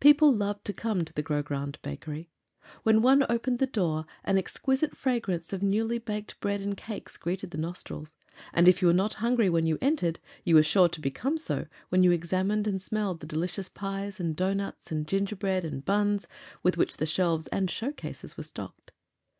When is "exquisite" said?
4.36-4.96